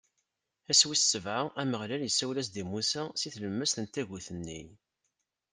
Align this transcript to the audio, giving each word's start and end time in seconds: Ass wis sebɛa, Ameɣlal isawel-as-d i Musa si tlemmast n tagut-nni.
Ass 0.71 0.81
wis 0.87 1.03
sebɛa, 1.11 1.43
Ameɣlal 1.61 2.01
isawel-as-d 2.09 2.55
i 2.61 2.63
Musa 2.71 3.03
si 3.19 3.29
tlemmast 3.35 3.77
n 3.79 3.85
tagut-nni. 3.93 4.61